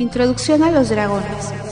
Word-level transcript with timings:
Introducción 0.00 0.64
a 0.64 0.72
los 0.72 0.88
dragones. 0.88 1.69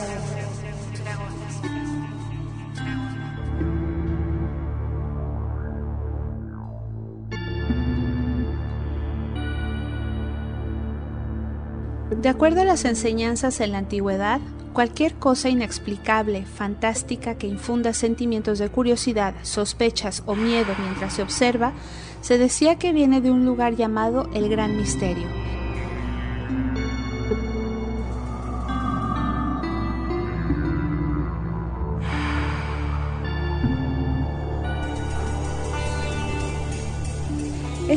De 12.09 12.27
acuerdo 12.27 12.61
a 12.61 12.65
las 12.65 12.85
enseñanzas 12.85 13.61
en 13.61 13.71
la 13.71 13.77
antigüedad, 13.77 14.41
cualquier 14.73 15.13
cosa 15.13 15.49
inexplicable, 15.49 16.43
fantástica 16.43 17.35
que 17.35 17.47
infunda 17.47 17.93
sentimientos 17.93 18.59
de 18.59 18.69
curiosidad, 18.69 19.35
sospechas 19.43 20.23
o 20.25 20.35
miedo 20.35 20.73
mientras 20.81 21.13
se 21.13 21.21
observa, 21.21 21.73
se 22.21 22.37
decía 22.37 22.77
que 22.77 22.93
viene 22.93 23.21
de 23.21 23.31
un 23.31 23.45
lugar 23.45 23.75
llamado 23.75 24.29
el 24.33 24.49
Gran 24.49 24.75
Misterio. 24.75 25.38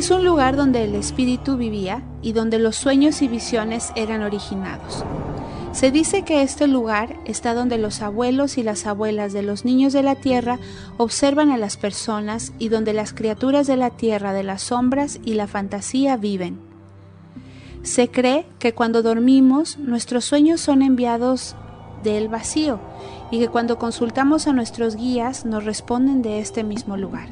Es 0.03 0.11
un 0.11 0.25
lugar 0.25 0.57
donde 0.57 0.83
el 0.83 0.95
espíritu 0.95 1.55
vivía 1.55 2.03
y 2.21 2.33
donde 2.33 2.59
los 2.59 2.75
sueños 2.75 3.21
y 3.21 3.29
visiones 3.29 3.93
eran 3.95 4.21
originados. 4.21 5.05
Se 5.71 5.91
dice 5.91 6.23
que 6.23 6.41
este 6.41 6.67
lugar 6.67 7.15
está 7.23 7.53
donde 7.53 7.77
los 7.77 8.01
abuelos 8.01 8.57
y 8.57 8.63
las 8.63 8.85
abuelas 8.85 9.31
de 9.31 9.43
los 9.43 9.63
niños 9.63 9.93
de 9.93 10.03
la 10.03 10.15
tierra 10.15 10.59
observan 10.97 11.51
a 11.51 11.57
las 11.57 11.77
personas 11.77 12.51
y 12.59 12.67
donde 12.67 12.91
las 12.91 13.13
criaturas 13.13 13.65
de 13.65 13.77
la 13.77 13.91
tierra 13.91 14.33
de 14.33 14.43
las 14.43 14.63
sombras 14.63 15.21
y 15.23 15.35
la 15.35 15.47
fantasía 15.47 16.17
viven. 16.17 16.59
Se 17.83 18.09
cree 18.09 18.45
que 18.59 18.73
cuando 18.73 19.03
dormimos 19.03 19.77
nuestros 19.77 20.25
sueños 20.25 20.59
son 20.59 20.81
enviados 20.81 21.55
del 22.03 22.27
vacío 22.27 22.77
y 23.31 23.39
que 23.39 23.47
cuando 23.47 23.77
consultamos 23.79 24.47
a 24.47 24.51
nuestros 24.51 24.97
guías 24.97 25.45
nos 25.45 25.63
responden 25.63 26.21
de 26.21 26.39
este 26.39 26.65
mismo 26.65 26.97
lugar 26.97 27.29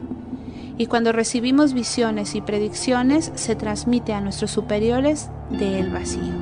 y 0.82 0.88
cuando 0.88 1.12
recibimos 1.12 1.74
visiones 1.74 2.34
y 2.34 2.42
predicciones 2.42 3.32
se 3.36 3.56
transmite 3.56 4.14
a 4.14 4.20
nuestros 4.20 4.50
superiores 4.50 5.30
del 5.52 5.92
vacío. 5.92 6.34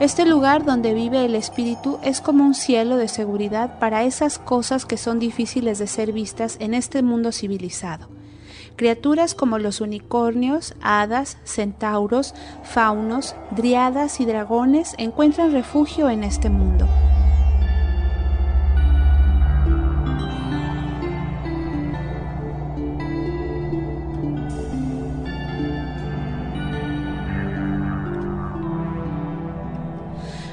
Este 0.00 0.26
lugar 0.26 0.64
donde 0.64 0.92
vive 0.92 1.24
el 1.24 1.36
espíritu 1.36 2.00
es 2.02 2.20
como 2.20 2.44
un 2.44 2.54
cielo 2.54 2.96
de 2.96 3.06
seguridad 3.06 3.78
para 3.78 4.02
esas 4.02 4.40
cosas 4.40 4.84
que 4.84 4.96
son 4.96 5.20
difíciles 5.20 5.78
de 5.78 5.86
ser 5.86 6.10
vistas 6.10 6.56
en 6.58 6.74
este 6.74 7.00
mundo 7.02 7.30
civilizado 7.30 8.15
Criaturas 8.76 9.34
como 9.34 9.58
los 9.58 9.80
unicornios, 9.80 10.74
hadas, 10.82 11.38
centauros, 11.44 12.34
faunos, 12.62 13.34
driadas 13.50 14.20
y 14.20 14.26
dragones 14.26 14.94
encuentran 14.98 15.52
refugio 15.52 16.10
en 16.10 16.24
este 16.24 16.50
mundo. 16.50 16.86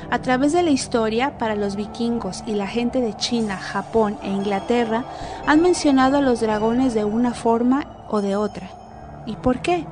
A 0.10 0.20
través 0.20 0.54
de 0.54 0.62
la 0.62 0.70
historia, 0.70 1.40
para 1.40 1.56
los 1.56 1.76
vikingos 1.76 2.44
y 2.46 2.54
la 2.54 2.68
gente 2.68 3.02
de 3.02 3.18
China, 3.18 3.58
Japón 3.58 4.16
e 4.22 4.30
Inglaterra, 4.30 5.04
han 5.48 5.62
mencionado 5.62 6.20
a 6.20 6.22
los 6.22 6.40
dragones 6.40 6.94
de 6.94 7.04
una 7.04 7.34
forma 7.34 7.88
o 8.14 8.22
de 8.22 8.36
otra. 8.36 8.70
¿Y 9.26 9.36
por 9.38 9.62
qué? 9.62 9.86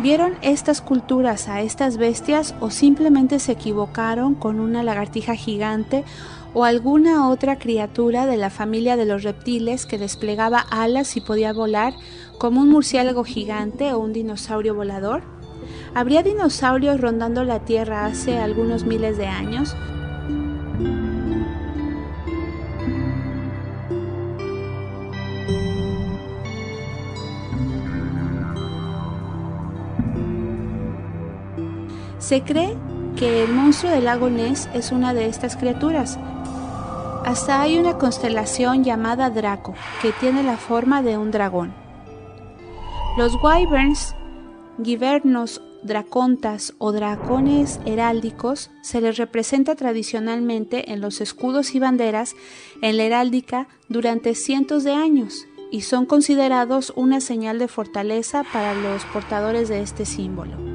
¿Vieron 0.00 0.34
estas 0.42 0.80
culturas 0.80 1.48
a 1.48 1.62
estas 1.62 1.96
bestias 1.96 2.56
o 2.58 2.70
simplemente 2.70 3.38
se 3.38 3.52
equivocaron 3.52 4.34
con 4.34 4.58
una 4.58 4.82
lagartija 4.82 5.36
gigante 5.36 6.04
o 6.54 6.64
alguna 6.64 7.28
otra 7.28 7.56
criatura 7.56 8.26
de 8.26 8.36
la 8.36 8.50
familia 8.50 8.96
de 8.96 9.06
los 9.06 9.22
reptiles 9.22 9.86
que 9.86 9.96
desplegaba 9.98 10.58
alas 10.58 11.16
y 11.16 11.20
podía 11.20 11.52
volar 11.52 11.94
como 12.38 12.60
un 12.60 12.70
murciélago 12.70 13.22
gigante 13.22 13.92
o 13.92 14.00
un 14.00 14.12
dinosaurio 14.12 14.74
volador? 14.74 15.22
¿Habría 15.94 16.24
dinosaurios 16.24 17.00
rondando 17.00 17.44
la 17.44 17.60
Tierra 17.60 18.06
hace 18.06 18.38
algunos 18.38 18.84
miles 18.84 19.16
de 19.16 19.28
años? 19.28 19.76
Se 32.24 32.40
cree 32.40 32.74
que 33.18 33.44
el 33.44 33.52
monstruo 33.52 33.92
del 33.92 34.04
lago 34.04 34.30
Ness 34.30 34.70
es 34.72 34.92
una 34.92 35.12
de 35.12 35.26
estas 35.26 35.58
criaturas. 35.58 36.18
Hasta 37.26 37.60
hay 37.60 37.76
una 37.76 37.98
constelación 37.98 38.82
llamada 38.82 39.28
Draco, 39.28 39.74
que 40.00 40.10
tiene 40.12 40.42
la 40.42 40.56
forma 40.56 41.02
de 41.02 41.18
un 41.18 41.30
dragón. 41.30 41.74
Los 43.18 43.34
wyverns, 43.42 44.16
givernos, 44.82 45.60
dracontas 45.82 46.72
o 46.78 46.92
dracones 46.92 47.78
heráldicos 47.84 48.70
se 48.80 49.02
les 49.02 49.18
representa 49.18 49.74
tradicionalmente 49.74 50.92
en 50.92 51.02
los 51.02 51.20
escudos 51.20 51.74
y 51.74 51.78
banderas 51.78 52.34
en 52.80 52.96
la 52.96 53.02
heráldica 53.02 53.68
durante 53.90 54.34
cientos 54.34 54.82
de 54.82 54.94
años 54.94 55.46
y 55.70 55.82
son 55.82 56.06
considerados 56.06 56.90
una 56.96 57.20
señal 57.20 57.58
de 57.58 57.68
fortaleza 57.68 58.44
para 58.50 58.72
los 58.72 59.04
portadores 59.04 59.68
de 59.68 59.82
este 59.82 60.06
símbolo. 60.06 60.73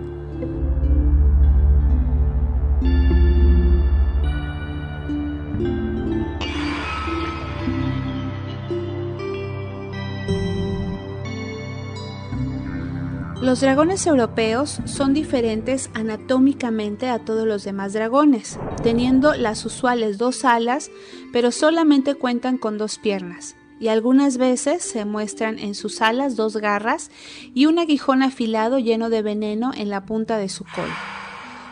Los 13.50 13.62
dragones 13.62 14.06
europeos 14.06 14.80
son 14.86 15.16
diferentes 15.16 15.90
anatómicamente 15.96 17.10
a 17.10 17.18
todos 17.18 17.48
los 17.48 17.64
demás 17.64 17.94
dragones, 17.94 18.60
teniendo 18.84 19.34
las 19.34 19.66
usuales 19.66 20.20
dos 20.20 20.46
alas, 20.46 20.92
pero 21.34 21.52
solamente 21.52 22.14
cuentan 22.14 22.60
con 22.60 22.78
dos 22.78 23.00
piernas, 23.00 23.56
y 23.80 23.88
algunas 23.88 24.38
veces 24.38 24.84
se 24.84 25.04
muestran 25.04 25.58
en 25.58 25.74
sus 25.74 26.04
alas 26.04 26.36
dos 26.36 26.58
garras 26.58 27.10
y 27.56 27.66
un 27.66 27.80
aguijón 27.80 28.22
afilado 28.22 28.78
lleno 28.78 29.10
de 29.10 29.24
veneno 29.24 29.72
en 29.76 29.90
la 29.90 30.06
punta 30.06 30.38
de 30.38 30.48
su 30.48 30.64
cola. 30.64 30.96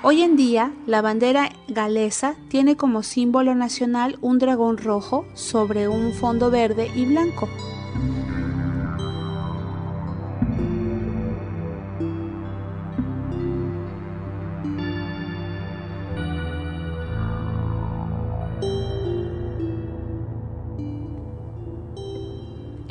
Hoy 0.02 0.24
en 0.24 0.36
día, 0.36 0.74
la 0.88 1.04
bandera 1.04 1.52
galesa 1.68 2.38
tiene 2.48 2.76
como 2.76 3.04
símbolo 3.04 3.54
nacional 3.54 4.18
un 4.22 4.40
dragón 4.40 4.80
rojo 4.80 5.28
sobre 5.36 5.88
un 5.88 6.12
fondo 6.12 6.50
verde 6.50 6.90
y 6.96 7.06
blanco. 7.06 7.48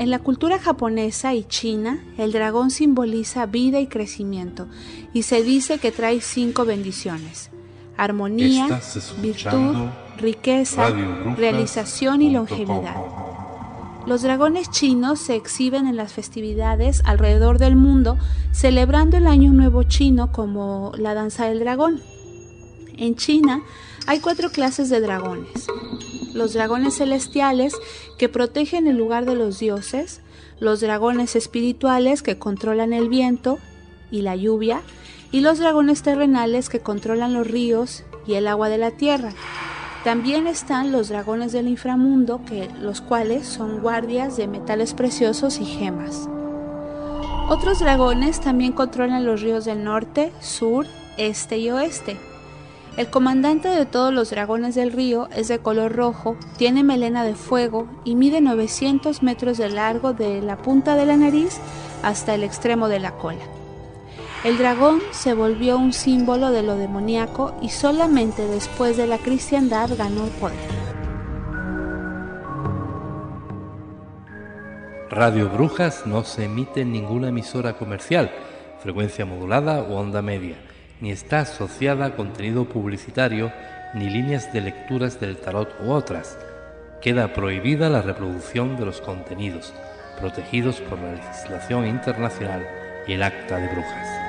En 0.06 0.10
la 0.10 0.20
cultura 0.20 0.60
japonesa 0.60 1.34
y 1.34 1.42
china, 1.42 1.98
el 2.16 2.30
dragón 2.30 2.70
simboliza 2.70 3.44
vida 3.46 3.80
y 3.80 3.88
crecimiento 3.88 4.68
y 5.12 5.24
se 5.24 5.42
dice 5.42 5.80
que 5.80 5.90
trae 5.90 6.20
cinco 6.20 6.64
bendiciones. 6.64 7.50
Armonía, 7.96 8.80
virtud, 9.20 9.88
riqueza, 10.16 10.90
realización 11.36 12.22
y 12.22 12.30
longevidad. 12.30 12.94
Los 14.06 14.22
dragones 14.22 14.70
chinos 14.70 15.18
se 15.18 15.34
exhiben 15.34 15.88
en 15.88 15.96
las 15.96 16.12
festividades 16.12 17.02
alrededor 17.04 17.58
del 17.58 17.74
mundo, 17.74 18.16
celebrando 18.52 19.16
el 19.16 19.26
Año 19.26 19.52
Nuevo 19.52 19.82
chino 19.82 20.30
como 20.30 20.92
la 20.96 21.14
danza 21.14 21.46
del 21.46 21.58
dragón. 21.58 22.00
En 22.96 23.16
China 23.16 23.64
hay 24.06 24.20
cuatro 24.20 24.50
clases 24.50 24.88
de 24.88 25.00
dragones 25.00 25.66
los 26.36 26.52
dragones 26.52 26.98
celestiales 26.98 27.74
que 28.18 28.28
protegen 28.28 28.86
el 28.86 28.96
lugar 28.96 29.24
de 29.24 29.34
los 29.34 29.58
dioses, 29.58 30.20
los 30.60 30.80
dragones 30.80 31.34
espirituales 31.34 32.22
que 32.22 32.38
controlan 32.38 32.92
el 32.92 33.08
viento 33.08 33.58
y 34.10 34.22
la 34.22 34.36
lluvia, 34.36 34.82
y 35.32 35.40
los 35.40 35.58
dragones 35.58 36.02
terrenales 36.02 36.68
que 36.68 36.80
controlan 36.80 37.34
los 37.34 37.46
ríos 37.46 38.04
y 38.26 38.34
el 38.34 38.46
agua 38.46 38.68
de 38.68 38.78
la 38.78 38.92
tierra. 38.92 39.32
También 40.04 40.46
están 40.46 40.92
los 40.92 41.08
dragones 41.08 41.50
del 41.50 41.66
inframundo, 41.66 42.40
los 42.80 43.00
cuales 43.00 43.46
son 43.46 43.80
guardias 43.80 44.36
de 44.36 44.46
metales 44.46 44.94
preciosos 44.94 45.58
y 45.58 45.64
gemas. 45.64 46.28
Otros 47.48 47.80
dragones 47.80 48.40
también 48.40 48.72
controlan 48.72 49.26
los 49.26 49.40
ríos 49.40 49.64
del 49.64 49.82
norte, 49.82 50.32
sur, 50.40 50.86
este 51.16 51.58
y 51.58 51.70
oeste. 51.70 52.16
El 52.96 53.10
comandante 53.10 53.68
de 53.68 53.84
todos 53.84 54.10
los 54.10 54.30
dragones 54.30 54.74
del 54.74 54.90
río 54.90 55.28
es 55.36 55.48
de 55.48 55.58
color 55.58 55.94
rojo, 55.94 56.38
tiene 56.56 56.82
melena 56.82 57.24
de 57.24 57.34
fuego 57.34 57.86
y 58.04 58.14
mide 58.14 58.40
900 58.40 59.22
metros 59.22 59.58
de 59.58 59.68
largo 59.68 60.14
de 60.14 60.40
la 60.40 60.56
punta 60.56 60.96
de 60.96 61.04
la 61.04 61.18
nariz 61.18 61.58
hasta 62.02 62.34
el 62.34 62.42
extremo 62.42 62.88
de 62.88 63.00
la 63.00 63.12
cola. 63.12 63.44
El 64.44 64.56
dragón 64.56 65.00
se 65.10 65.34
volvió 65.34 65.76
un 65.76 65.92
símbolo 65.92 66.50
de 66.50 66.62
lo 66.62 66.76
demoníaco 66.76 67.54
y 67.60 67.68
solamente 67.68 68.46
después 68.46 68.96
de 68.96 69.06
la 69.06 69.18
cristiandad 69.18 69.90
ganó 69.98 70.24
poder. 70.40 70.56
Radio 75.10 75.50
Brujas 75.50 76.06
no 76.06 76.24
se 76.24 76.44
emite 76.44 76.80
en 76.80 76.92
ninguna 76.92 77.28
emisora 77.28 77.74
comercial, 77.74 78.30
frecuencia 78.82 79.26
modulada 79.26 79.82
o 79.82 79.96
onda 79.96 80.22
media 80.22 80.56
ni 81.00 81.10
está 81.10 81.40
asociada 81.40 82.06
a 82.06 82.16
contenido 82.16 82.64
publicitario 82.64 83.52
ni 83.94 84.10
líneas 84.10 84.52
de 84.52 84.60
lecturas 84.60 85.20
del 85.20 85.36
tarot 85.36 85.74
u 85.82 85.90
otras. 85.90 86.38
Queda 87.00 87.32
prohibida 87.32 87.88
la 87.88 88.02
reproducción 88.02 88.76
de 88.76 88.86
los 88.86 89.00
contenidos, 89.00 89.74
protegidos 90.20 90.80
por 90.80 90.98
la 90.98 91.12
legislación 91.12 91.86
internacional 91.86 92.66
y 93.06 93.12
el 93.12 93.22
acta 93.22 93.58
de 93.58 93.68
brujas. 93.68 94.25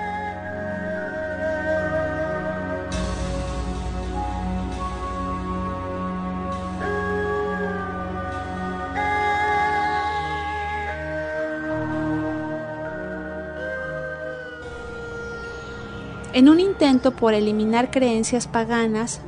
En 16.38 16.50
un 16.50 16.60
intento 16.60 17.16
por 17.16 17.34
eliminar 17.34 17.90
creencias 17.90 18.48
paganas, 18.48 19.22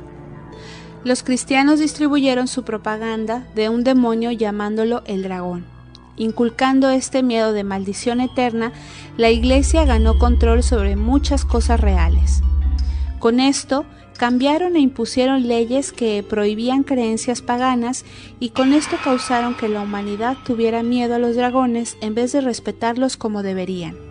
los 1.02 1.24
cristianos 1.24 1.80
distribuyeron 1.80 2.46
su 2.46 2.62
propaganda 2.62 3.48
de 3.56 3.68
un 3.68 3.82
demonio 3.82 4.30
llamándolo 4.30 5.02
el 5.06 5.24
dragón. 5.24 5.64
Inculcando 6.16 6.88
este 6.88 7.24
miedo 7.24 7.52
de 7.52 7.64
maldición 7.64 8.20
eterna, 8.20 8.72
la 9.16 9.28
Iglesia 9.28 9.84
ganó 9.84 10.20
control 10.20 10.62
sobre 10.62 10.94
muchas 10.94 11.44
cosas 11.44 11.80
reales. 11.80 12.44
Con 13.18 13.40
esto, 13.40 13.86
cambiaron 14.16 14.76
e 14.76 14.78
impusieron 14.78 15.48
leyes 15.48 15.90
que 15.90 16.22
prohibían 16.22 16.84
creencias 16.84 17.42
paganas 17.42 18.04
y 18.38 18.50
con 18.50 18.72
esto 18.72 18.96
causaron 19.02 19.56
que 19.56 19.68
la 19.68 19.80
humanidad 19.80 20.36
tuviera 20.46 20.84
miedo 20.84 21.16
a 21.16 21.18
los 21.18 21.34
dragones 21.34 21.96
en 22.02 22.14
vez 22.14 22.30
de 22.30 22.40
respetarlos 22.40 23.16
como 23.16 23.42
deberían. 23.42 24.09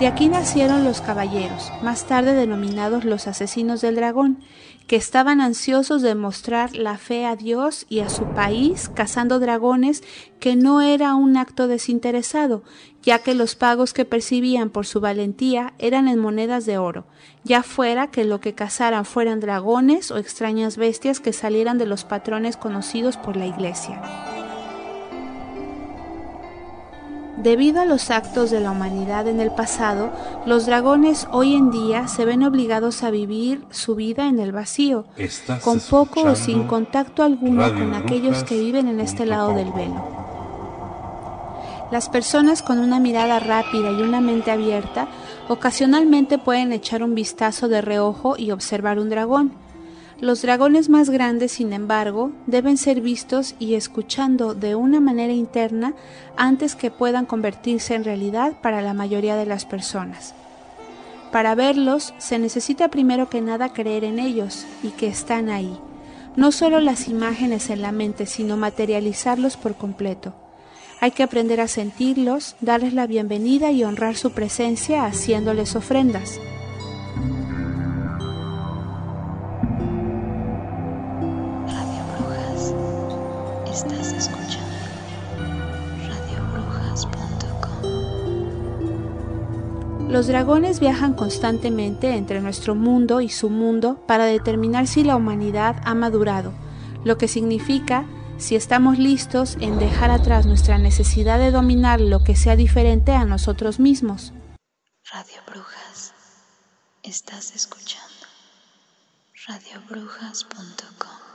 De 0.00 0.06
aquí 0.06 0.30
nacieron 0.30 0.82
los 0.82 1.02
caballeros, 1.02 1.70
más 1.82 2.06
tarde 2.06 2.32
denominados 2.32 3.04
los 3.04 3.26
asesinos 3.26 3.82
del 3.82 3.96
dragón, 3.96 4.38
que 4.86 4.96
estaban 4.96 5.42
ansiosos 5.42 6.00
de 6.00 6.14
mostrar 6.14 6.74
la 6.74 6.96
fe 6.96 7.26
a 7.26 7.36
Dios 7.36 7.84
y 7.90 8.00
a 8.00 8.08
su 8.08 8.24
país 8.24 8.88
cazando 8.88 9.38
dragones 9.38 10.02
que 10.40 10.56
no 10.56 10.80
era 10.80 11.14
un 11.14 11.36
acto 11.36 11.68
desinteresado, 11.68 12.62
ya 13.02 13.18
que 13.18 13.34
los 13.34 13.56
pagos 13.56 13.92
que 13.92 14.06
percibían 14.06 14.70
por 14.70 14.86
su 14.86 15.02
valentía 15.02 15.74
eran 15.78 16.08
en 16.08 16.18
monedas 16.18 16.64
de 16.64 16.78
oro, 16.78 17.04
ya 17.44 17.62
fuera 17.62 18.06
que 18.06 18.24
lo 18.24 18.40
que 18.40 18.54
cazaran 18.54 19.04
fueran 19.04 19.38
dragones 19.38 20.10
o 20.10 20.16
extrañas 20.16 20.78
bestias 20.78 21.20
que 21.20 21.34
salieran 21.34 21.76
de 21.76 21.84
los 21.84 22.04
patrones 22.04 22.56
conocidos 22.56 23.18
por 23.18 23.36
la 23.36 23.44
Iglesia. 23.44 24.00
Debido 27.36 27.80
a 27.80 27.84
los 27.84 28.10
actos 28.10 28.50
de 28.50 28.60
la 28.60 28.70
humanidad 28.72 29.26
en 29.28 29.40
el 29.40 29.50
pasado, 29.50 30.10
los 30.46 30.66
dragones 30.66 31.26
hoy 31.32 31.54
en 31.54 31.70
día 31.70 32.06
se 32.08 32.24
ven 32.24 32.42
obligados 32.42 33.02
a 33.02 33.10
vivir 33.10 33.64
su 33.70 33.94
vida 33.94 34.26
en 34.26 34.40
el 34.40 34.52
vacío, 34.52 35.04
con 35.62 35.80
poco 35.80 36.22
o 36.22 36.34
sin 36.34 36.66
contacto 36.66 37.22
alguno 37.22 37.72
con 37.72 37.94
aquellos 37.94 38.44
que 38.44 38.58
viven 38.58 38.88
en 38.88 39.00
este 39.00 39.24
lado 39.26 39.54
del 39.54 39.72
velo. 39.72 40.20
Las 41.90 42.08
personas 42.08 42.62
con 42.62 42.78
una 42.78 43.00
mirada 43.00 43.40
rápida 43.40 43.90
y 43.90 44.02
una 44.02 44.20
mente 44.20 44.50
abierta 44.50 45.08
ocasionalmente 45.48 46.38
pueden 46.38 46.72
echar 46.72 47.02
un 47.02 47.14
vistazo 47.14 47.68
de 47.68 47.80
reojo 47.80 48.36
y 48.38 48.52
observar 48.52 48.98
un 48.98 49.08
dragón, 49.08 49.52
los 50.20 50.42
dragones 50.42 50.90
más 50.90 51.08
grandes, 51.08 51.52
sin 51.52 51.72
embargo, 51.72 52.32
deben 52.46 52.76
ser 52.76 53.00
vistos 53.00 53.54
y 53.58 53.74
escuchando 53.74 54.54
de 54.54 54.74
una 54.74 55.00
manera 55.00 55.32
interna 55.32 55.94
antes 56.36 56.76
que 56.76 56.90
puedan 56.90 57.24
convertirse 57.24 57.94
en 57.94 58.04
realidad 58.04 58.52
para 58.60 58.82
la 58.82 58.92
mayoría 58.92 59.36
de 59.36 59.46
las 59.46 59.64
personas. 59.64 60.34
Para 61.32 61.54
verlos 61.54 62.12
se 62.18 62.38
necesita 62.38 62.88
primero 62.88 63.30
que 63.30 63.40
nada 63.40 63.72
creer 63.72 64.04
en 64.04 64.18
ellos 64.18 64.66
y 64.82 64.88
que 64.88 65.06
están 65.06 65.48
ahí. 65.48 65.78
No 66.36 66.52
solo 66.52 66.80
las 66.80 67.08
imágenes 67.08 67.70
en 67.70 67.82
la 67.82 67.92
mente, 67.92 68.26
sino 68.26 68.56
materializarlos 68.56 69.56
por 69.56 69.76
completo. 69.76 70.34
Hay 71.00 71.12
que 71.12 71.22
aprender 71.22 71.62
a 71.62 71.68
sentirlos, 71.68 72.56
darles 72.60 72.92
la 72.92 73.06
bienvenida 73.06 73.70
y 73.70 73.84
honrar 73.84 74.16
su 74.16 74.32
presencia 74.32 75.06
haciéndoles 75.06 75.76
ofrendas. 75.76 76.38
Los 90.10 90.26
dragones 90.26 90.80
viajan 90.80 91.14
constantemente 91.14 92.16
entre 92.16 92.40
nuestro 92.40 92.74
mundo 92.74 93.20
y 93.20 93.28
su 93.28 93.48
mundo 93.48 94.04
para 94.08 94.24
determinar 94.24 94.88
si 94.88 95.04
la 95.04 95.14
humanidad 95.14 95.80
ha 95.84 95.94
madurado, 95.94 96.52
lo 97.04 97.16
que 97.16 97.28
significa 97.28 98.06
si 98.36 98.56
estamos 98.56 98.98
listos 98.98 99.56
en 99.60 99.78
dejar 99.78 100.10
atrás 100.10 100.46
nuestra 100.46 100.78
necesidad 100.78 101.38
de 101.38 101.52
dominar 101.52 102.00
lo 102.00 102.24
que 102.24 102.34
sea 102.34 102.56
diferente 102.56 103.12
a 103.12 103.24
nosotros 103.24 103.78
mismos. 103.78 104.32
Radio 105.12 105.42
Brujas, 105.46 106.12
estás 107.04 107.54
escuchando 107.54 108.26
radiobrujas.com. 109.46 111.29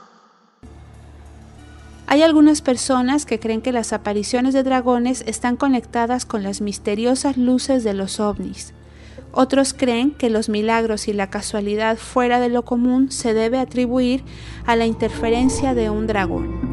Hay 2.08 2.22
algunas 2.22 2.62
personas 2.62 3.26
que 3.26 3.40
creen 3.40 3.62
que 3.62 3.72
las 3.72 3.92
apariciones 3.92 4.54
de 4.54 4.62
dragones 4.62 5.24
están 5.26 5.56
conectadas 5.56 6.24
con 6.24 6.44
las 6.44 6.60
misteriosas 6.60 7.36
luces 7.36 7.82
de 7.82 7.94
los 7.94 8.20
ovnis. 8.20 8.72
Otros 9.32 9.74
creen 9.74 10.12
que 10.12 10.30
los 10.30 10.48
milagros 10.48 11.08
y 11.08 11.12
la 11.12 11.30
casualidad 11.30 11.96
fuera 11.96 12.38
de 12.38 12.48
lo 12.48 12.64
común 12.64 13.10
se 13.10 13.34
debe 13.34 13.58
atribuir 13.58 14.22
a 14.66 14.76
la 14.76 14.86
interferencia 14.86 15.74
de 15.74 15.90
un 15.90 16.06
dragón. 16.06 16.65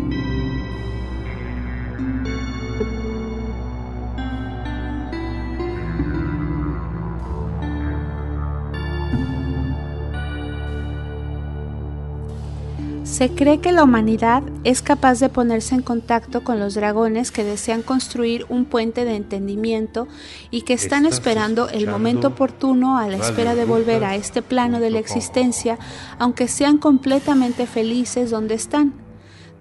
Se 13.14 13.30
cree 13.30 13.60
que 13.60 13.72
la 13.72 13.84
humanidad 13.84 14.42
es 14.64 14.82
capaz 14.82 15.20
de 15.20 15.30
ponerse 15.30 15.76
en 15.76 15.84
contacto 15.84 16.44
con 16.44 16.60
los 16.60 16.74
dragones 16.74 17.30
que 17.30 17.44
desean 17.44 17.84
construir 17.84 18.48
un 18.50 18.66
puente 18.66 19.06
de 19.06 19.16
entendimiento 19.16 20.08
y 20.50 20.64
que 20.64 20.74
están 20.74 21.06
esperando 21.06 21.70
el 21.70 21.88
momento 21.88 22.30
oportuno 22.30 22.98
a 22.98 23.08
la 23.08 23.18
espera 23.18 23.54
de 23.54 23.66
volver 23.66 24.04
a 24.04 24.16
este 24.16 24.42
plano 24.42 24.80
de 24.80 24.90
la 24.90 24.98
existencia, 24.98 25.78
aunque 26.18 26.48
sean 26.48 26.80
completamente 26.80 27.68
felices 27.68 28.32
donde 28.32 28.56
están. 28.56 28.96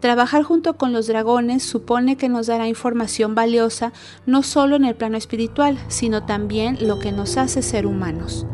Trabajar 0.01 0.45
junto 0.45 0.79
con 0.79 0.95
los 0.95 1.07
dragones 1.07 1.63
supone 1.63 2.17
que 2.17 2.31
nos 2.31 2.47
dará 2.47 2.69
información 2.69 3.35
valiosa 3.35 3.93
no 4.25 4.43
solo 4.43 4.77
en 4.77 4.87
el 4.87 4.95
plano 4.95 5.19
espiritual, 5.19 5.79
sino 5.89 6.25
también 6.25 6.79
lo 6.81 6.99
que 6.99 7.13
nos 7.13 7.37
hace 7.37 7.61
ser 7.61 7.85
humanos. 7.85 8.47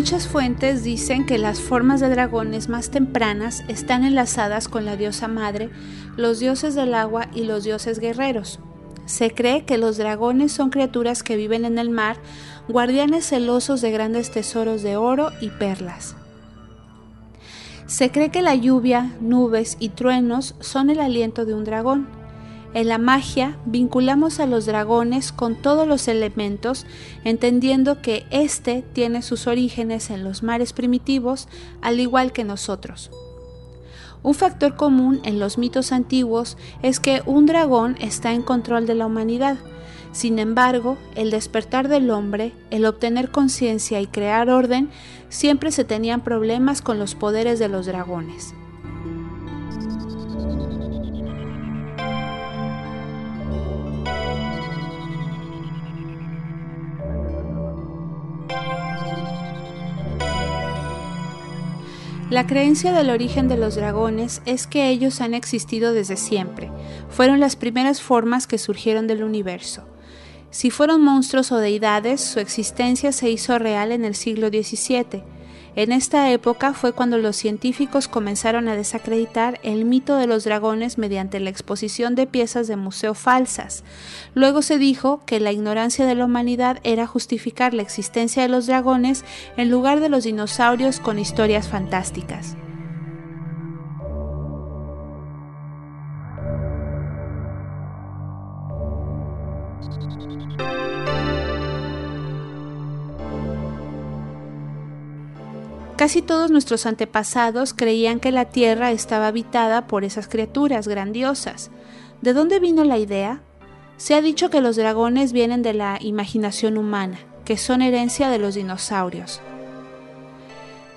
Muchas 0.00 0.28
fuentes 0.28 0.82
dicen 0.82 1.26
que 1.26 1.36
las 1.36 1.60
formas 1.60 2.00
de 2.00 2.08
dragones 2.08 2.70
más 2.70 2.90
tempranas 2.90 3.62
están 3.68 4.02
enlazadas 4.02 4.66
con 4.66 4.86
la 4.86 4.96
diosa 4.96 5.28
madre, 5.28 5.68
los 6.16 6.38
dioses 6.38 6.74
del 6.74 6.94
agua 6.94 7.28
y 7.34 7.44
los 7.44 7.64
dioses 7.64 7.98
guerreros. 7.98 8.60
se 9.04 9.30
cree 9.30 9.66
que 9.66 9.76
los 9.76 9.98
dragones 9.98 10.52
son 10.52 10.70
criaturas 10.70 11.22
que 11.22 11.36
viven 11.36 11.66
en 11.66 11.78
el 11.78 11.90
mar, 11.90 12.16
guardianes 12.66 13.28
celosos 13.28 13.82
de 13.82 13.90
grandes 13.90 14.30
tesoros 14.30 14.82
de 14.82 14.96
oro 14.96 15.32
y 15.42 15.50
perlas. 15.50 16.16
Se 17.86 18.10
cree 18.10 18.30
que 18.30 18.40
la 18.40 18.54
lluvia, 18.54 19.14
nubes 19.20 19.76
y 19.80 19.90
truenos 19.90 20.54
son 20.60 20.88
el 20.88 21.00
aliento 21.00 21.44
de 21.44 21.52
un 21.52 21.64
dragón. 21.64 22.19
En 22.72 22.86
la 22.86 22.98
magia 22.98 23.58
vinculamos 23.66 24.38
a 24.38 24.46
los 24.46 24.64
dragones 24.64 25.32
con 25.32 25.56
todos 25.56 25.88
los 25.88 26.06
elementos, 26.06 26.86
entendiendo 27.24 28.00
que 28.00 28.26
éste 28.30 28.84
tiene 28.92 29.22
sus 29.22 29.48
orígenes 29.48 30.10
en 30.10 30.22
los 30.22 30.44
mares 30.44 30.72
primitivos, 30.72 31.48
al 31.82 31.98
igual 31.98 32.32
que 32.32 32.44
nosotros. 32.44 33.10
Un 34.22 34.34
factor 34.34 34.76
común 34.76 35.20
en 35.24 35.40
los 35.40 35.58
mitos 35.58 35.90
antiguos 35.90 36.56
es 36.82 37.00
que 37.00 37.22
un 37.26 37.46
dragón 37.46 37.96
está 38.00 38.32
en 38.32 38.42
control 38.42 38.86
de 38.86 38.94
la 38.94 39.06
humanidad. 39.06 39.56
Sin 40.12 40.38
embargo, 40.38 40.96
el 41.16 41.30
despertar 41.30 41.88
del 41.88 42.10
hombre, 42.10 42.52
el 42.70 42.84
obtener 42.84 43.30
conciencia 43.30 44.00
y 44.00 44.06
crear 44.06 44.48
orden, 44.48 44.90
siempre 45.28 45.72
se 45.72 45.84
tenían 45.84 46.20
problemas 46.20 46.82
con 46.82 46.98
los 46.98 47.14
poderes 47.14 47.58
de 47.58 47.68
los 47.68 47.86
dragones. 47.86 48.54
La 62.30 62.46
creencia 62.46 62.92
del 62.92 63.10
origen 63.10 63.48
de 63.48 63.56
los 63.56 63.74
dragones 63.74 64.40
es 64.46 64.68
que 64.68 64.88
ellos 64.88 65.20
han 65.20 65.34
existido 65.34 65.92
desde 65.92 66.16
siempre, 66.16 66.70
fueron 67.08 67.40
las 67.40 67.56
primeras 67.56 68.00
formas 68.00 68.46
que 68.46 68.56
surgieron 68.56 69.08
del 69.08 69.24
universo. 69.24 69.82
Si 70.52 70.70
fueron 70.70 71.02
monstruos 71.02 71.50
o 71.50 71.58
deidades, 71.58 72.20
su 72.20 72.38
existencia 72.38 73.10
se 73.10 73.30
hizo 73.30 73.58
real 73.58 73.90
en 73.90 74.04
el 74.04 74.14
siglo 74.14 74.46
XVII, 74.46 75.24
en 75.76 75.92
esta 75.92 76.30
época 76.30 76.74
fue 76.74 76.92
cuando 76.92 77.18
los 77.18 77.36
científicos 77.36 78.08
comenzaron 78.08 78.68
a 78.68 78.76
desacreditar 78.76 79.60
el 79.62 79.84
mito 79.84 80.16
de 80.16 80.26
los 80.26 80.44
dragones 80.44 80.98
mediante 80.98 81.40
la 81.40 81.50
exposición 81.50 82.14
de 82.14 82.26
piezas 82.26 82.66
de 82.68 82.76
museo 82.76 83.14
falsas. 83.14 83.84
Luego 84.34 84.62
se 84.62 84.78
dijo 84.78 85.22
que 85.26 85.40
la 85.40 85.52
ignorancia 85.52 86.06
de 86.06 86.14
la 86.14 86.24
humanidad 86.24 86.78
era 86.82 87.06
justificar 87.06 87.74
la 87.74 87.82
existencia 87.82 88.42
de 88.42 88.48
los 88.48 88.66
dragones 88.66 89.24
en 89.56 89.70
lugar 89.70 90.00
de 90.00 90.08
los 90.08 90.24
dinosaurios 90.24 91.00
con 91.00 91.18
historias 91.18 91.68
fantásticas. 91.68 92.56
Casi 106.00 106.22
todos 106.22 106.50
nuestros 106.50 106.86
antepasados 106.86 107.74
creían 107.74 108.20
que 108.20 108.32
la 108.32 108.46
Tierra 108.46 108.90
estaba 108.90 109.26
habitada 109.26 109.86
por 109.86 110.02
esas 110.02 110.28
criaturas 110.28 110.88
grandiosas. 110.88 111.70
¿De 112.22 112.32
dónde 112.32 112.58
vino 112.58 112.84
la 112.84 112.96
idea? 112.96 113.42
Se 113.98 114.14
ha 114.14 114.22
dicho 114.22 114.48
que 114.48 114.62
los 114.62 114.76
dragones 114.76 115.34
vienen 115.34 115.60
de 115.60 115.74
la 115.74 115.98
imaginación 116.00 116.78
humana, 116.78 117.18
que 117.44 117.58
son 117.58 117.82
herencia 117.82 118.30
de 118.30 118.38
los 118.38 118.54
dinosaurios. 118.54 119.42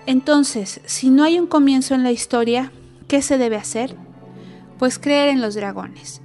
Entonces, 0.06 0.80
si 0.86 1.10
no 1.10 1.26
hay 1.26 1.38
un 1.38 1.48
comienzo 1.48 1.96
en 1.96 2.04
la 2.04 2.14
historia, 2.14 2.72
¿qué 3.10 3.22
se 3.22 3.38
debe 3.38 3.58
hacer? 3.58 3.98
Pues 4.80 5.00
creer 5.00 5.28
en 5.28 5.42
los 5.42 5.56
dragones. 5.56 6.22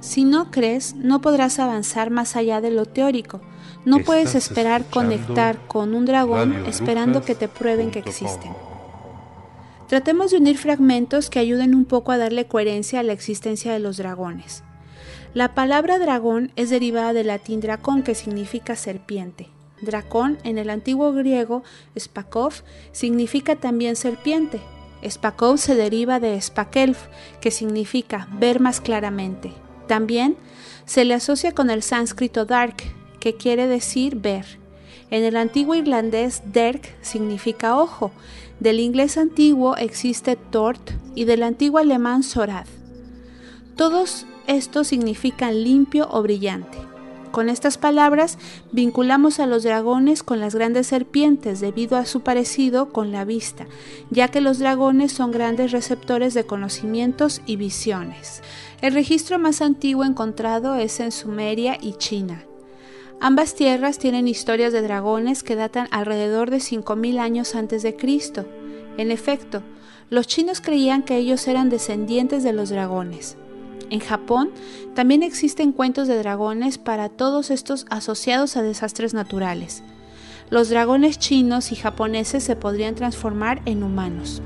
Si 0.00 0.24
no 0.24 0.50
crees, 0.50 0.94
no 0.94 1.20
podrás 1.20 1.58
avanzar 1.58 2.10
más 2.10 2.34
allá 2.34 2.60
de 2.60 2.70
lo 2.70 2.86
teórico, 2.86 3.40
no 3.84 3.98
puedes 4.00 4.34
esperar 4.34 4.84
conectar 4.84 5.58
con 5.66 5.94
un 5.94 6.06
dragón 6.06 6.64
esperando 6.66 7.22
que 7.22 7.34
te 7.34 7.48
prueben 7.48 7.90
que 7.90 7.98
existen. 7.98 8.52
Tratemos 9.88 10.30
de 10.30 10.38
unir 10.38 10.56
fragmentos 10.56 11.30
que 11.30 11.38
ayuden 11.38 11.74
un 11.74 11.84
poco 11.84 12.12
a 12.12 12.18
darle 12.18 12.46
coherencia 12.46 13.00
a 13.00 13.02
la 13.02 13.12
existencia 13.12 13.72
de 13.72 13.80
los 13.80 13.96
dragones. 13.96 14.62
La 15.34 15.54
palabra 15.54 15.98
dragón 15.98 16.52
es 16.56 16.70
derivada 16.70 17.12
del 17.12 17.28
latín 17.28 17.60
dracón, 17.60 18.02
que 18.02 18.14
significa 18.14 18.76
serpiente. 18.76 19.48
Dracón 19.80 20.38
en 20.44 20.58
el 20.58 20.70
antiguo 20.70 21.12
griego, 21.12 21.62
spakov, 21.98 22.52
significa 22.92 23.56
también 23.56 23.96
serpiente. 23.96 24.60
Spakov 25.08 25.58
se 25.58 25.74
deriva 25.74 26.20
de 26.20 26.40
spakelf, 26.40 27.06
que 27.40 27.50
significa 27.50 28.28
ver 28.32 28.60
más 28.60 28.80
claramente. 28.80 29.52
También 29.90 30.36
se 30.86 31.04
le 31.04 31.14
asocia 31.14 31.50
con 31.50 31.68
el 31.68 31.82
sánscrito 31.82 32.44
dark, 32.44 32.76
que 33.18 33.34
quiere 33.34 33.66
decir 33.66 34.14
ver. 34.14 34.46
En 35.10 35.24
el 35.24 35.36
antiguo 35.36 35.74
irlandés, 35.74 36.42
derk 36.44 36.94
significa 37.02 37.76
ojo. 37.76 38.12
Del 38.60 38.78
inglés 38.78 39.18
antiguo 39.18 39.76
existe 39.76 40.36
tort 40.36 40.92
y 41.16 41.24
del 41.24 41.42
antiguo 41.42 41.80
alemán 41.80 42.22
sorad. 42.22 42.68
Todos 43.74 44.26
estos 44.46 44.86
significan 44.86 45.64
limpio 45.64 46.06
o 46.08 46.22
brillante. 46.22 46.78
Con 47.30 47.48
estas 47.48 47.78
palabras 47.78 48.38
vinculamos 48.72 49.38
a 49.38 49.46
los 49.46 49.62
dragones 49.62 50.24
con 50.24 50.40
las 50.40 50.54
grandes 50.54 50.88
serpientes 50.88 51.60
debido 51.60 51.96
a 51.96 52.04
su 52.04 52.22
parecido 52.22 52.92
con 52.92 53.12
la 53.12 53.24
vista, 53.24 53.66
ya 54.10 54.28
que 54.28 54.40
los 54.40 54.58
dragones 54.58 55.12
son 55.12 55.30
grandes 55.30 55.70
receptores 55.70 56.34
de 56.34 56.44
conocimientos 56.44 57.40
y 57.46 57.54
visiones. 57.54 58.42
El 58.80 58.94
registro 58.94 59.38
más 59.38 59.62
antiguo 59.62 60.04
encontrado 60.04 60.74
es 60.74 60.98
en 60.98 61.12
Sumeria 61.12 61.78
y 61.80 61.92
China. 61.92 62.44
Ambas 63.20 63.54
tierras 63.54 63.98
tienen 63.98 64.26
historias 64.26 64.72
de 64.72 64.82
dragones 64.82 65.42
que 65.44 65.54
datan 65.54 65.86
alrededor 65.92 66.50
de 66.50 66.56
5.000 66.56 67.18
años 67.20 67.54
antes 67.54 67.82
de 67.82 67.94
Cristo. 67.94 68.46
En 68.96 69.12
efecto, 69.12 69.62
los 70.08 70.26
chinos 70.26 70.60
creían 70.60 71.04
que 71.04 71.16
ellos 71.16 71.46
eran 71.46 71.68
descendientes 71.68 72.42
de 72.42 72.52
los 72.52 72.70
dragones. 72.70 73.36
En 73.90 74.00
Japón 74.00 74.50
también 74.94 75.22
existen 75.22 75.72
cuentos 75.72 76.08
de 76.08 76.16
dragones 76.16 76.78
para 76.78 77.08
todos 77.08 77.50
estos 77.50 77.86
asociados 77.90 78.56
a 78.56 78.62
desastres 78.62 79.14
naturales. 79.14 79.82
Los 80.48 80.68
dragones 80.68 81.18
chinos 81.18 81.72
y 81.72 81.76
japoneses 81.76 82.42
se 82.42 82.56
podrían 82.56 82.94
transformar 82.94 83.62
en 83.66 83.82
humanos. 83.82 84.42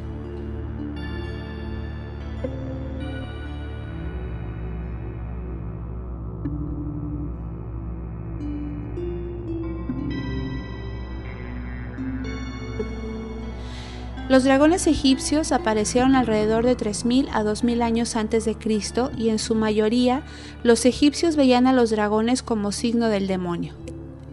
Los 14.26 14.42
dragones 14.42 14.86
egipcios 14.86 15.52
aparecieron 15.52 16.14
alrededor 16.14 16.64
de 16.64 16.78
3.000 16.78 17.28
a 17.30 17.42
2.000 17.42 17.82
años 17.82 18.16
antes 18.16 18.46
de 18.46 18.56
Cristo 18.56 19.10
y 19.18 19.28
en 19.28 19.38
su 19.38 19.54
mayoría 19.54 20.22
los 20.62 20.86
egipcios 20.86 21.36
veían 21.36 21.66
a 21.66 21.74
los 21.74 21.90
dragones 21.90 22.42
como 22.42 22.72
signo 22.72 23.08
del 23.08 23.26
demonio. 23.26 23.74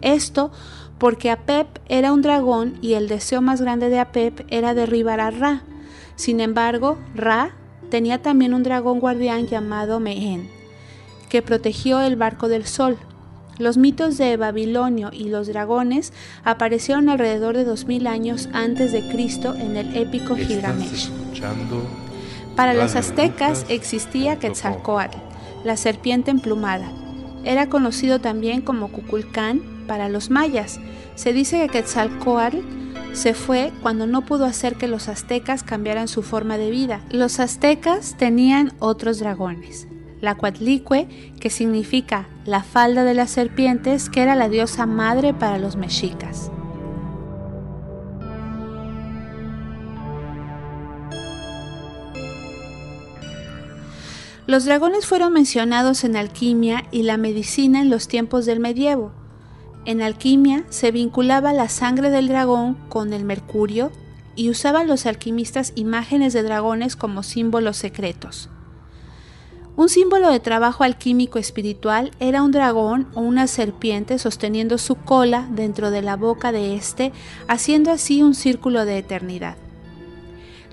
Esto 0.02 0.52
porque 0.98 1.30
Apep 1.30 1.68
era 1.90 2.14
un 2.14 2.22
dragón 2.22 2.78
y 2.82 2.94
el 2.94 3.10
deseo 3.10 3.42
más 3.42 3.60
grande 3.60 3.90
de 3.90 4.00
Apep 4.00 4.46
era 4.50 4.74
derribar 4.74 5.20
a 5.20 5.30
Ra. 5.30 5.64
Sin 6.16 6.40
embargo, 6.40 6.98
Ra 7.14 7.54
tenía 7.90 8.22
también 8.22 8.54
un 8.54 8.64
dragón 8.64 9.02
guardián 9.02 9.48
llamado 9.48 10.00
Mehen, 10.00 10.50
que 11.28 11.42
protegió 11.42 12.00
el 12.00 12.16
barco 12.16 12.48
del 12.48 12.66
sol, 12.66 12.98
los 13.62 13.78
mitos 13.78 14.18
de 14.18 14.36
Babilonio 14.38 15.10
y 15.14 15.30
los 15.30 15.48
dragones 15.48 16.12
aparecieron 16.44 17.10
alrededor 17.10 17.56
de 17.56 17.64
2000 17.64 18.08
años 18.08 18.50
antes 18.54 18.92
de 18.92 19.08
Cristo 19.08 19.56
en 19.56 19.78
el 19.78 19.96
épico 19.96 20.36
Gilgamesh. 20.36 21.10
Para 22.56 22.74
los 22.74 22.96
aztecas 22.96 23.66
existía 23.70 24.38
Quetzalcoatl, 24.40 25.18
la 25.64 25.78
serpiente 25.78 26.32
emplumada. 26.32 26.92
Era 27.44 27.70
conocido 27.70 28.20
también 28.20 28.62
como 28.62 28.92
Cuculcán 28.92 29.86
para 29.88 30.10
los 30.10 30.30
mayas. 30.30 30.80
Se 31.16 31.34
dice 31.34 31.62
que 31.62 31.70
Quetzalcoatl 31.70 32.58
se 33.14 33.34
fue 33.34 33.72
cuando 33.82 34.08
no 34.08 34.22
pudo 34.26 34.46
hacer 34.46 34.76
que 34.76 34.88
los 34.88 35.08
aztecas 35.08 35.64
cambiaran 35.64 36.08
su 36.08 36.24
forma 36.24 36.58
de 36.58 36.72
vida. 36.72 37.02
Los 37.10 37.40
aztecas 37.40 38.16
tenían 38.18 38.74
otros 38.80 39.20
dragones 39.20 39.88
la 40.22 40.36
Cuatlicue, 40.36 41.08
que 41.40 41.50
significa 41.50 42.28
la 42.46 42.64
falda 42.64 43.04
de 43.04 43.14
las 43.14 43.32
serpientes, 43.32 44.10
que 44.10 44.22
era 44.22 44.36
la 44.36 44.50
diosa 44.50 44.86
madre 44.86 45.34
para 45.34 45.58
los 45.58 45.76
mexicas. 45.76 46.52
Los 54.48 54.66
dragones 54.66 55.06
fueron 55.06 55.34
mencionados 55.34 56.04
en 56.04 56.16
alquimia 56.16 56.86
y 56.92 57.04
la 57.04 57.18
medicina 57.18 57.80
en 57.80 57.90
los 57.90 58.08
tiempos 58.08 58.46
del 58.46 58.60
medievo. 58.60 59.14
En 59.86 60.02
alquimia 60.02 60.66
se 60.70 60.92
vinculaba 60.92 61.54
la 61.54 61.70
sangre 61.70 62.10
del 62.10 62.28
dragón 62.28 62.76
con 62.90 63.14
el 63.14 63.24
mercurio 63.24 63.92
y 64.36 64.50
usaban 64.50 64.88
los 64.88 65.06
alquimistas 65.06 65.74
imágenes 65.76 66.34
de 66.34 66.44
dragones 66.44 66.96
como 66.96 67.24
símbolos 67.24 67.78
secretos. 67.78 68.50
Un 69.78 69.88
símbolo 69.88 70.30
de 70.30 70.40
trabajo 70.40 70.84
alquímico 70.84 71.40
espiritual 71.40 72.12
era 72.20 72.44
un 72.44 72.52
dragón 72.52 73.08
o 73.14 73.22
una 73.22 73.48
serpiente 73.48 74.20
sosteniendo 74.20 74.78
su 74.78 74.96
cola 74.96 75.48
dentro 75.50 75.92
de 75.92 76.02
la 76.02 76.18
boca 76.18 76.52
de 76.52 76.76
éste, 76.76 77.14
haciendo 77.48 77.92
así 77.92 78.22
un 78.22 78.36
círculo 78.36 78.86
de 78.86 78.98
eternidad. 78.98 79.56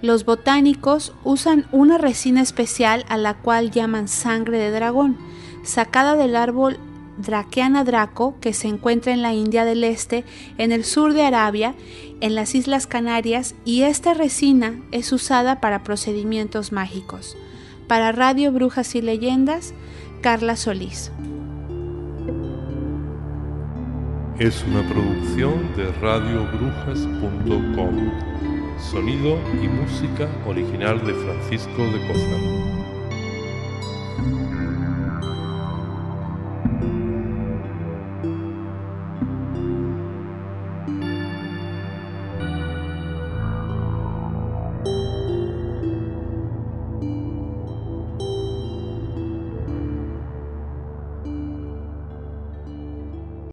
Los 0.02 0.24
botánicos 0.24 1.12
usan 1.24 1.66
una 1.72 1.96
resina 1.98 2.42
especial 2.42 3.04
a 3.08 3.16
la 3.16 3.34
cual 3.34 3.70
llaman 3.70 4.08
sangre 4.08 4.58
de 4.58 4.70
dragón, 4.70 5.16
sacada 5.64 6.16
del 6.16 6.36
árbol 6.36 6.78
Drakeana 7.18 7.82
draco 7.82 8.36
que 8.40 8.52
se 8.52 8.68
encuentra 8.68 9.12
en 9.12 9.22
la 9.22 9.34
India 9.34 9.64
del 9.64 9.82
Este, 9.82 10.24
en 10.56 10.70
el 10.70 10.84
sur 10.84 11.14
de 11.14 11.22
Arabia, 11.22 11.74
en 12.20 12.36
las 12.36 12.54
Islas 12.54 12.86
Canarias 12.86 13.56
y 13.64 13.82
esta 13.82 14.14
resina 14.14 14.80
es 14.92 15.12
usada 15.12 15.60
para 15.60 15.82
procedimientos 15.82 16.70
mágicos. 16.70 17.36
Para 17.88 18.12
Radio 18.12 18.52
Brujas 18.52 18.94
y 18.94 19.00
Leyendas, 19.00 19.72
Carla 20.20 20.56
Solís. 20.56 21.10
Es 24.38 24.62
una 24.64 24.86
producción 24.86 25.74
de 25.74 25.90
radiobrujas.com. 25.92 28.12
Sonido 28.78 29.38
y 29.62 29.68
música 29.68 30.28
original 30.46 31.02
de 31.04 31.14
Francisco 31.14 31.82
de 31.82 32.06
Cozar. 32.06 32.77